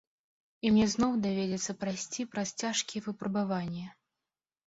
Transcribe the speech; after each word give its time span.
І 0.67 0.69
мне 0.75 0.85
зноў 0.93 1.11
давядзецца 1.25 1.75
прайсці 1.83 2.21
праз 2.33 2.49
цяжкія 2.63 3.01
выпрабаванні. 3.09 3.85